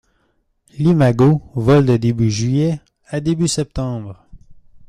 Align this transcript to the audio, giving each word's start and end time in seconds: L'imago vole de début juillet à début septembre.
L'imago 0.79 1.43
vole 1.53 1.85
de 1.85 1.95
début 1.95 2.31
juillet 2.31 2.81
à 3.09 3.19
début 3.21 3.47
septembre. 3.47 4.25